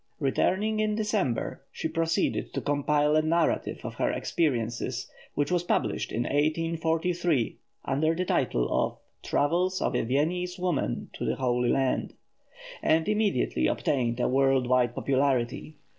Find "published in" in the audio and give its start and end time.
5.61-6.23